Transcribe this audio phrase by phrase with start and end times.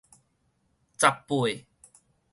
[0.97, 1.61] 十八